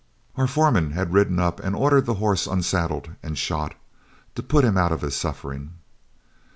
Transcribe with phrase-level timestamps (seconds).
[0.35, 3.75] Our foreman had ridden up and ordered the horse unsaddled and shot,
[4.33, 5.73] to put him out of his suffering.